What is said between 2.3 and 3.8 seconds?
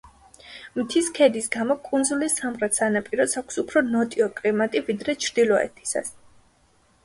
სამხრეთ სანაპიროს აქვს